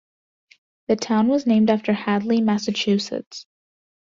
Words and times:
The 0.87 0.95
town 0.95 1.27
was 1.27 1.45
named 1.45 1.69
after 1.69 1.93
Hadley, 1.93 2.41
Massachusetts. 2.41 3.45